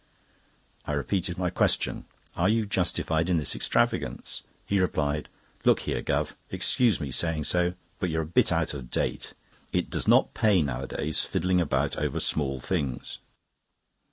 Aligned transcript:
I 0.87 0.93
repeated 0.93 1.37
my 1.37 1.51
question: 1.51 2.05
"Are 2.35 2.49
you 2.49 2.65
justified 2.65 3.29
in 3.29 3.37
this 3.37 3.55
extravagance?" 3.55 4.41
He 4.65 4.79
replied: 4.79 5.29
"Look 5.63 5.81
here, 5.81 6.01
Guv., 6.01 6.33
excuse 6.49 6.99
me 6.99 7.11
saying 7.11 7.43
so, 7.43 7.75
but 7.99 8.09
you're 8.09 8.23
a 8.23 8.25
bit 8.25 8.51
out 8.51 8.73
of 8.73 8.89
date. 8.89 9.33
It 9.71 9.91
does 9.91 10.07
not 10.07 10.33
pay 10.33 10.63
nowadays, 10.63 11.23
fiddling 11.23 11.61
about 11.61 11.97
over 11.97 12.19
small 12.19 12.59
things. 12.59 13.19